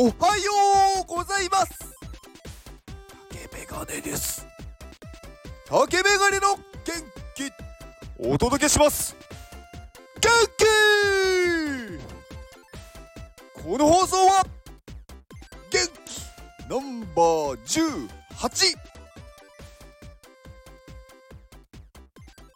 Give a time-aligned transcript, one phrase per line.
[0.00, 0.12] おはよ
[1.02, 1.92] うございます。
[3.30, 4.46] 竹メガネです
[5.66, 6.62] 竹メガネの元
[7.34, 7.50] 気
[8.16, 9.16] お届けします。
[10.20, 10.30] 元
[13.56, 13.60] 気。
[13.60, 14.46] この放送は
[15.68, 17.58] 元気ナンバー
[18.38, 18.76] 18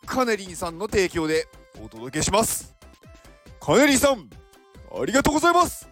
[0.07, 1.49] カネリンさんの提供で
[1.85, 2.73] お届けします。
[3.59, 4.31] カネリンさん
[4.97, 5.92] ありがとうございます。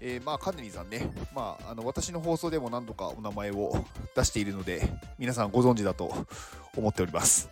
[0.00, 4.82] えー、まあカネリンさんね、まあ、あの私の放送でも何度かお名前を出しているので
[5.18, 6.14] 皆さんご存知だと
[6.76, 7.48] 思っております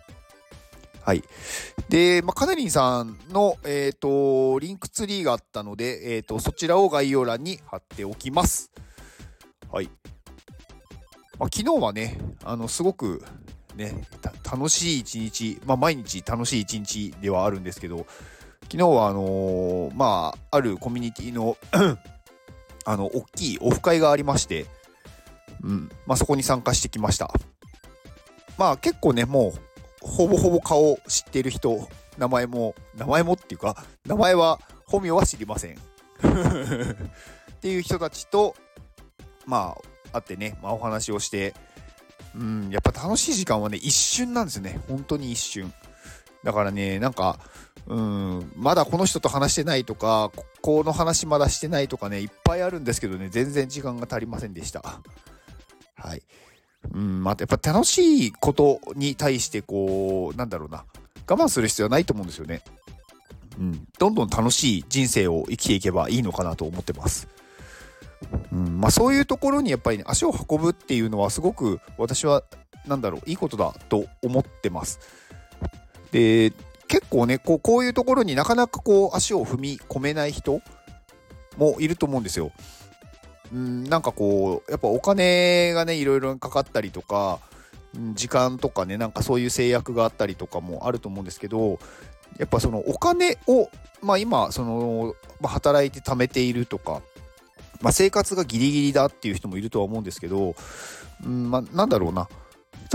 [1.05, 1.23] はい。
[1.89, 8.71] で、まあ、カネリンさんの、えっ、ー、と、リンクツリーがあったので、えっ、ー、と、そちらを概要欄に貼っておきます。
[9.69, 9.89] はい。
[11.37, 13.21] まあ、昨日はね、あの、すごく、
[13.75, 14.07] ね、
[14.49, 18.05] 楽しい一日、まあ、毎日楽しい一日ではあるんですけど、
[18.63, 21.57] 昨日は、あのー、まあ、あるコミュニティの
[22.85, 24.65] あの、大きいオフ会がありまして、
[25.63, 27.31] うん、まあ、そこに参加してきました。
[28.57, 35.77] まあ、結構ね、もう、ほぼほぼ顔知ってる人、名前も、名前もっていうか、名前は、本名は知りません。
[35.77, 38.55] っていう人たちと、
[39.45, 39.75] ま
[40.11, 41.53] あ、会ってね、まあ、お話をして、
[42.35, 44.79] うん、やっぱ楽しい時間はね、一瞬なんですよね。
[44.87, 45.73] 本当に一瞬。
[46.43, 47.39] だからね、なんか、
[47.87, 50.31] うん、まだこの人と話してないとか、
[50.61, 55.01] この話まだしてないとかね、いっぱいあるんですけどね、全然時間が足りませんでした。
[55.95, 56.23] はい。
[56.93, 60.85] うん、またやっぱ楽しいことに対してこう、なんだろうな、
[61.27, 62.61] 我慢する必要はないと思うんですよね。
[63.57, 67.27] うん、どんどん楽しい人生を生きていけばいいのかなと思ってます。
[68.51, 72.43] うんまあ、そういうところにやっぱり、ね、足を運ぶっていうのはすごく私は
[72.87, 74.99] なんだろういいことだと思ってます。
[76.11, 76.53] で
[76.93, 80.61] 結構ねこうこういうところになかなかこう足を踏み込めない人
[81.57, 82.51] もいると思うんですよ。
[83.51, 87.39] うん、なんかこう、やっぱお金がね、いろいろかかったりとか、
[88.13, 91.79] 時間とかね、なんかそういう制約があったりとかもあると思うんですけど、
[92.37, 93.69] やっぱそのお金を、
[94.03, 97.01] まあ今、その、まあ、働いて貯めているとか、
[97.81, 100.53] まあ生活がギリギリだっていう人もいるとは思うんですけど、
[101.25, 102.29] うん、まあなんだろうな。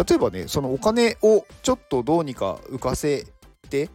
[0.08, 3.26] 例えばね、そのお金をちょっとどうにか浮かせ
[3.68, 3.90] て、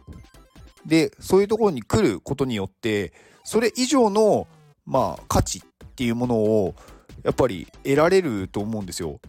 [0.86, 3.12] で、そういうところに来ることによって、
[3.42, 4.46] それ以上の、
[4.86, 5.62] まあ、価値っ
[5.94, 6.74] ていうものを
[7.22, 9.20] やっぱり得られると思うんですよ。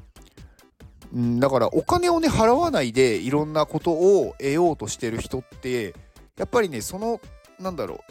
[1.18, 5.94] ん、だからお金をね払わないでいろんなことを得ようとしてる人って
[6.38, 7.22] やっぱりねその
[7.60, 8.04] なんだろ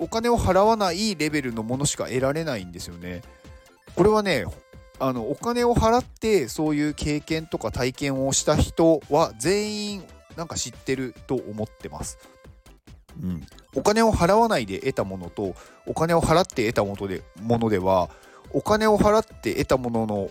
[0.00, 3.22] うお金を払わないレベルのものしか得られないんですよね。
[3.96, 4.46] これはね
[4.98, 10.04] あのお金を払ってそういう経験とか体験をした人は全員
[10.36, 12.18] なんか知ってると思ってます。
[13.20, 15.54] うん、お金を払わないで得たものと
[15.86, 18.08] お金を払って得たものでものでは
[18.52, 20.30] お金を払って得たものの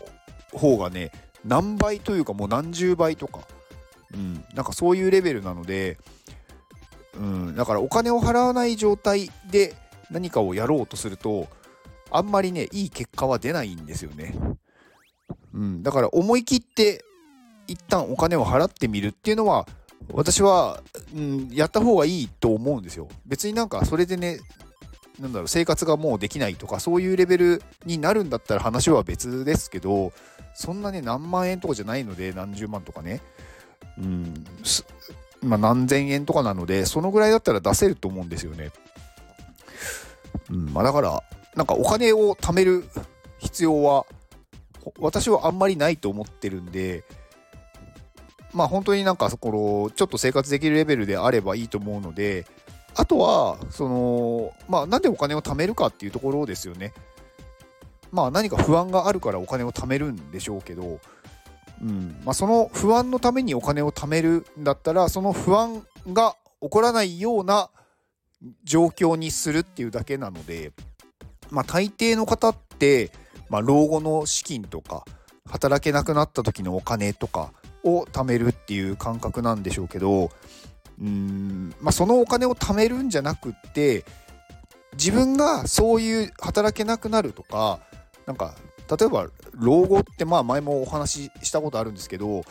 [0.52, 1.12] 方がね
[1.46, 3.42] 何倍というかもう何十倍とか、
[4.14, 5.98] うん、なんかそういうレベルなので、
[7.16, 9.76] うん、だからお金を払わない状態で
[10.10, 11.48] 何かをやろうとすると
[12.12, 14.36] あんまりねいい結果は出ないんですよね。
[15.54, 17.04] うん、だから思い切って
[17.68, 19.68] 一旦お金を払ってみるっていうのは
[20.14, 20.82] 私は、
[21.16, 23.08] うん、やった方がいいと思うんですよ。
[23.26, 24.40] 別になんかそれでね、
[25.20, 30.12] なんだろう、生活がもうできないとか、そういうレベルになるんだったら話は別ですけど、
[30.54, 33.22] そんなね、何万円とかじゃないので、何十万とかね、
[33.98, 34.46] うん、
[35.42, 38.72] まあ、何千円とかなので、そのぐらいだったら出せると思うんですよね。
[40.50, 41.24] うん、まあ、だから、
[41.56, 42.86] なんかお金を貯める
[43.40, 44.06] 必要は、
[45.00, 47.04] 私はあんまりないと思ってるんで、
[48.54, 49.52] まあ本当になんかそこ
[49.86, 52.46] のちょっと生活できるレベルであればいいと思うので、
[52.96, 56.94] あとは、その、まあなんでお金を貯めるかっていうところですよね。
[58.12, 61.00] まあ何か不安があるからお金を貯めるんでしょうけど、
[61.82, 67.70] うんまあ、その不安のためにお金を貯めるんだったら、その不安が起こらないような
[68.64, 70.74] 状況にするっていうだけなので、
[71.50, 73.12] まあ大抵の方って、
[73.50, 75.06] まあ老後の資金とか、
[75.50, 80.32] 働けなくなった時のお金とか、を貯めるっていう感覚なんでしょうけど
[81.02, 84.06] うん、まあ、そのお金を貯めるんじゃなくって
[84.94, 87.80] 自分がそういう働けなくなるとか
[88.26, 88.56] なんか
[88.90, 92.44] 例えば老後ってまあ前もお話ししたことあるんですけど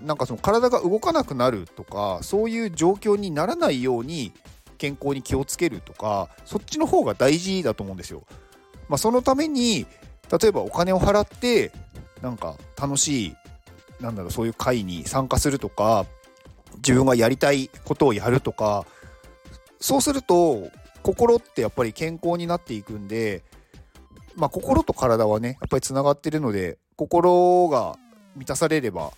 [0.00, 4.32] なんかその体が動かなくなるとかそういう状況にならないように
[4.78, 8.22] 健康に気をつけるとかそっちの方が大事だと思うんですよ。
[8.88, 9.86] まあ、そのために
[10.40, 11.72] 例えばお金を払って
[12.22, 13.36] なんか楽しい
[14.00, 16.06] なんだろうそういう会に参加するとか
[16.76, 18.86] 自分がやりたいことをやるとか
[19.80, 20.70] そうすると
[21.02, 23.42] 心ってやっぱり健康になっていくんで、
[24.36, 27.96] まあ、心と体はねやっぱりつながってるので心が
[28.36, 29.12] 満たされれば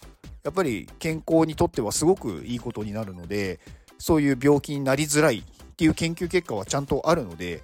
[0.45, 3.61] やっぱり健康にとってはすごくいいことになるので
[3.99, 7.63] そういう病気になりづらいっていう研究結果はちゃんとあるので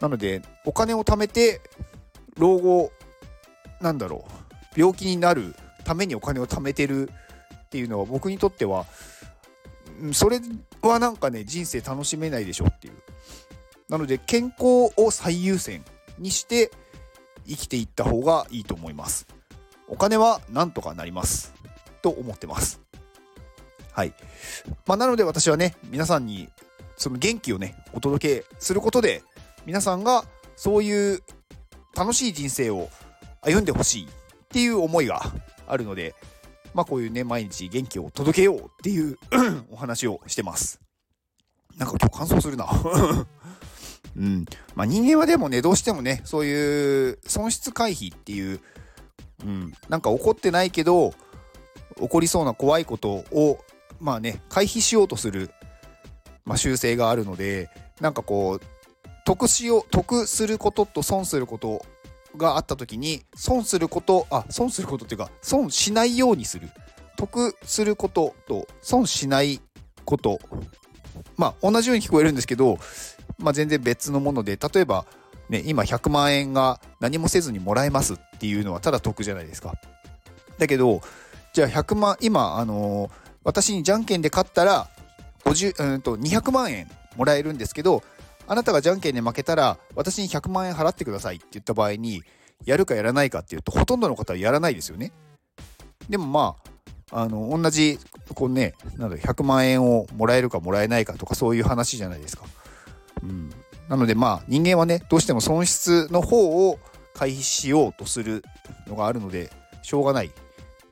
[0.00, 1.60] なのでお金を貯めて
[2.38, 2.92] 老後
[3.80, 4.24] なんだろ
[4.76, 7.10] う病気になるためにお金を貯めてる
[7.66, 8.86] っていうのは僕にとっては
[10.12, 10.40] それ
[10.82, 12.94] はなんかね人生楽しめないでしょっていう。
[13.88, 15.84] なので健康を最優先
[16.18, 16.70] にして
[17.46, 19.26] 生きていった方がいいと思います。
[19.88, 21.52] お金はなんとかなります。
[22.02, 22.80] と思ってます。
[23.92, 24.14] はい。
[24.86, 26.48] まあ、なので私はね皆さんに
[26.96, 29.22] その元気をねお届けすることで
[29.66, 30.24] 皆さんが
[30.56, 31.22] そういう
[31.96, 32.88] 楽しい人生を
[33.42, 34.08] 歩んでほしいっ
[34.48, 35.22] ていう思いが
[35.66, 36.14] あるので
[36.74, 39.16] まあこういうね毎日元気を届けようっていう
[39.70, 40.80] お話をしてます。
[41.78, 42.66] なんか今日乾燥するな。
[44.16, 44.44] うん。
[44.74, 48.60] まあ人間はでもね、どうしてもね、そういう損失回避っていう、
[49.44, 51.14] うん、なんか起こってないけど、
[51.96, 53.58] 起こりそうな怖いことを、
[54.00, 55.50] まあね、回避しようとする、
[56.44, 57.70] まあ、習性があるので、
[58.00, 58.60] なんかこう、
[59.24, 61.84] 得しよう、得することと損すること
[62.36, 66.70] があった時に、損すること、あ、損することっていうか、損しないようにする。
[67.16, 69.60] 得することと損しない
[70.04, 70.40] こと。
[71.36, 72.78] まあ同じように聞こえるんですけど、
[73.38, 75.06] まあ、全然別のもので例えば、
[75.48, 79.74] ね、今100万円が何もせずにもらえますっていうのはただ得じゃないですか。
[80.58, 81.00] だけど
[81.52, 83.10] じゃあ100万今、あのー、
[83.44, 84.88] 私にじゃんけんで勝ったら
[85.44, 88.02] 50、うん、と200万円もらえるんですけど
[88.46, 92.22] あなたがじゃんけんで負けたら私に100万円払ってくださいって言った場合に
[92.64, 95.12] やるかやらないかっていうとほとんどの方はやらないですよね。
[96.08, 96.56] でもま
[97.10, 97.98] ああの同じ
[98.34, 102.44] こうねなんだ100万円をもらえるかもらえないかとかそういう話じゃないですか。
[103.22, 103.50] うん、
[103.88, 106.78] なのでまあ人間はねどうしても損失の方を
[107.14, 108.42] 回避しようとする
[108.86, 109.50] のがあるので
[109.82, 110.30] しょうがない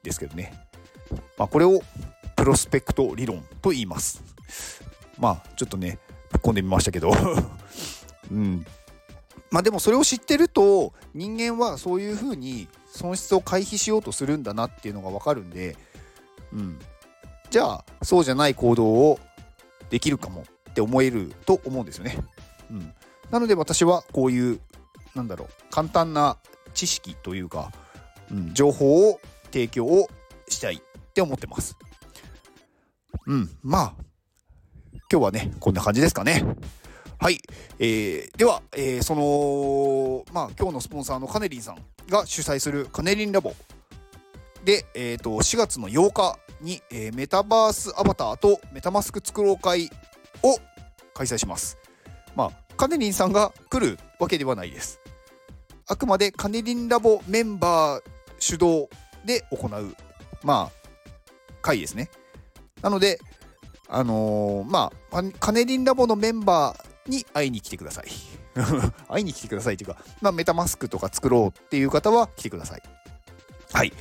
[0.02, 0.52] ですけどね、
[1.37, 1.81] まあ、これを
[2.37, 4.22] プロスペクト理論と言います
[5.19, 5.99] まあちょっとね
[6.43, 7.12] 込んでみましたけど。
[8.31, 8.67] うん。
[9.50, 15.77] まあでもそれを知ってると人間はそういうふうに損失を回避しようとするんだなっていうのが分かるんで、
[16.55, 16.79] うん、
[17.50, 19.21] じゃあそうじゃない行動を
[19.91, 22.19] できるかもって思えると思うんですよね。
[22.71, 22.95] うん、
[23.31, 24.61] なので私はこういう
[25.15, 26.38] なんだろう簡単な
[26.73, 27.73] 知識というか、
[28.31, 29.21] うん、情報を
[29.53, 30.09] 提供を
[30.49, 31.77] したいって思ってます。
[33.27, 33.95] うん、まあ
[35.12, 36.43] 今日はねこんな感じですかね。
[37.20, 37.38] はい、
[37.79, 41.76] えー、では、えー、そのまあ今日のスポンサーのカネリンさん
[42.09, 43.53] が主催するカネリンラボ
[44.64, 49.91] で、えーと、4月の8日に、えー、メタバースアバターとメタマスク作ろう会
[50.43, 50.56] を
[51.12, 51.76] 開催します。
[52.35, 54.99] まあ、カネリンさんが来るわけではないです。
[55.88, 58.03] あくまでカネリンラボメンバー
[58.38, 58.88] 主導
[59.26, 59.94] で行う、
[60.43, 60.88] まあ、
[61.61, 62.09] 会ですね。
[62.81, 63.20] なので、
[63.94, 68.06] あのー、まあ、カネリンラボのメンバーに会いに来てください。
[69.09, 72.83] 会いに来てくださいというか、まあ、メタマスクとか作ろうっていう方は来てください。
[73.73, 73.93] はい。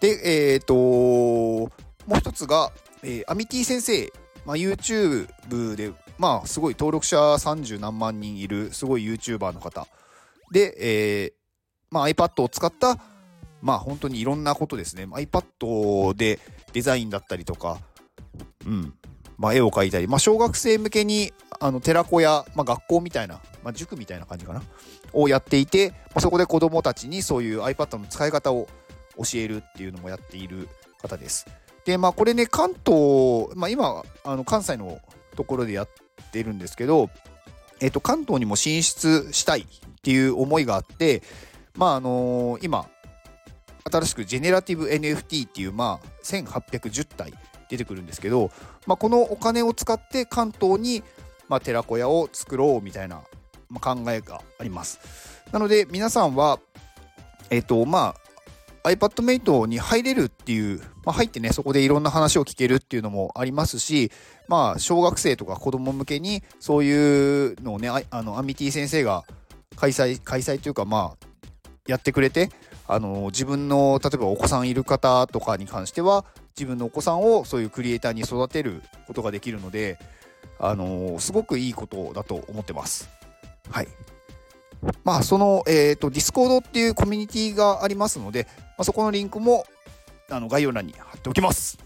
[0.00, 1.70] で、えっ、ー、とも
[2.16, 2.72] う一つが、
[3.02, 4.12] えー、アミティ先生
[4.44, 9.86] まあ、YouTube で、まあ、すごい登録者30何万人いる、すごい YouTuber の方。
[10.50, 11.32] で、えー、
[11.90, 12.98] まあ、iPad を使った、
[13.60, 15.04] まあ、本当にいろんなことですね。
[15.04, 16.40] iPad で
[16.72, 17.78] デザインだったりとか、
[18.66, 18.94] うん、
[19.38, 24.62] まあ、絵を描いたり、まあ、小学生向けに、あの、寺子や、まあ、学校みたいな、まあ、塾みたいな感じかな、
[25.12, 28.68] をやっていて、まあ、そこで子供たちにそういう iPad の使い方を
[29.16, 30.68] 教えるっていうのもやっている
[31.00, 31.46] 方です。
[31.84, 35.00] で、まあ、これね、関東、まあ、今、あの関西の
[35.36, 35.88] ところでやっ
[36.30, 37.10] てるんですけど、
[37.80, 39.66] えっ、と、関東にも進出したいっ
[40.02, 41.22] ていう思いがあって、
[41.76, 42.88] まあ、あのー、今、
[43.90, 47.32] 新しくジェネラティブ NFT っていう、まあ、1810体
[47.72, 48.50] 出てくるんですけど、
[48.86, 51.02] まあ、このお金を使って関東に、
[51.48, 53.22] まあ、寺子屋を作ろうみたいな、
[53.70, 55.00] ま、考えがあります。
[55.52, 56.60] なので、皆さんは、
[57.48, 58.14] えっ、と、ま
[58.84, 64.12] あ、iPadMate に入れるっていう、まあ、入ってね、そこでいろんな話を聞けるっていうのもありますし、
[64.48, 69.24] まあ、小学生とか子供向けに、そういうのをね、あの、アミティ先生が
[69.76, 71.26] 開催、開催というか、まあ、
[71.86, 72.50] やってくれて、
[72.86, 76.26] あの、自分の、例えばお子さんいる方とかに関しては、
[76.56, 79.98] 自分のお子さんをそういうクリエイターに育てることができるので、
[80.58, 83.08] あの、すごくいいことだと思ってます。
[83.70, 83.88] はい。
[85.04, 89.64] まあ、その、えっ、ー、と、ディスコードっていうコミュニティがありますので、まあ、そこのリンクも、
[90.30, 91.78] あの、概要欄に貼っておきます。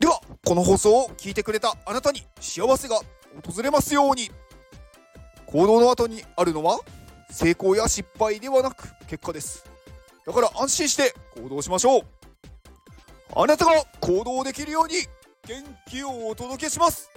[0.00, 3.00] では、この放送を聞いてくれたあなたに幸せが
[3.46, 4.30] 訪れますように。
[5.54, 6.80] 行動の後にあるのは
[7.30, 9.64] 成功や失敗ではなく結果です
[10.26, 12.02] だから安心して行動しましょう
[13.32, 14.96] あなたが行動できるように
[15.46, 17.10] 元気をお届けします。